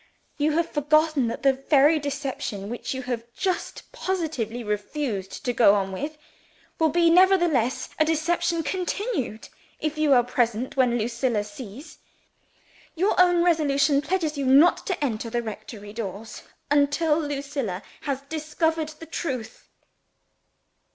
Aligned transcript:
You 0.39 0.53
have 0.53 0.67
forgotten 0.67 1.27
that 1.27 1.43
the 1.43 1.53
very 1.53 1.99
deception 1.99 2.71
which 2.71 2.91
you 2.95 3.03
have 3.03 3.23
just 3.35 3.91
positively 3.91 4.63
refused 4.63 5.45
to 5.45 5.53
go 5.53 5.75
on 5.75 5.91
with, 5.91 6.17
will 6.79 6.89
be 6.89 7.11
nevertheless 7.11 7.89
a 7.99 8.03
deception 8.05 8.63
continued, 8.63 9.49
if 9.79 9.99
you 9.99 10.13
are 10.13 10.23
present 10.23 10.75
when 10.75 10.97
Lucilla 10.97 11.43
sees. 11.43 11.99
Your 12.95 13.13
own 13.21 13.43
resolution 13.43 14.01
pledges 14.01 14.39
you 14.39 14.47
not 14.47 14.87
to 14.87 15.03
enter 15.05 15.29
the 15.29 15.43
rectory 15.43 15.93
doors 15.93 16.41
until 16.71 17.19
Lucilla 17.19 17.83
has 17.99 18.21
discovered 18.21 18.89
the 18.99 19.05
truth." 19.05 19.67